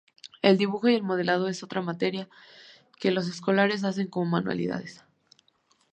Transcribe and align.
El 0.41 0.57
dibujo 0.57 0.87
y 0.89 0.95
el 0.95 1.03
modelado 1.03 1.47
es 1.47 1.61
otra 1.61 1.83
materia 1.83 2.27
que 2.99 3.11
los 3.11 3.29
escolares 3.29 3.83
hacen 3.83 4.07
como 4.07 4.25
manualidades. 4.25 5.03